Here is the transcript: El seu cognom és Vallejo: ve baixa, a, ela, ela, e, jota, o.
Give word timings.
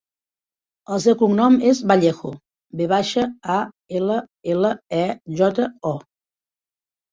El 0.95 1.01
seu 1.03 1.15
cognom 1.19 1.57
és 1.71 1.81
Vallejo: 1.91 2.31
ve 2.81 2.89
baixa, 2.93 3.27
a, 3.57 3.59
ela, 4.01 4.19
ela, 4.57 4.75
e, 5.03 5.05
jota, 5.45 5.71
o. 5.95 5.97